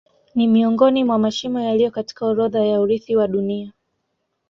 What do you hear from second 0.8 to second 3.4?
mwa mashimo yaliyo katika orodha ya urithi wa